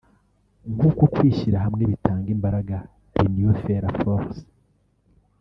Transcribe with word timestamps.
kuko 0.79 1.03
kwishyira 1.13 1.57
hamwe 1.65 1.83
bitanga 1.91 2.27
imbaraga 2.35 2.77
(L’union 3.21 3.53
fait 3.63 3.81
la 3.83 3.91
force) 3.99 4.39